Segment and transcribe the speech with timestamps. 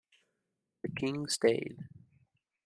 [0.81, 1.87] The King stayed.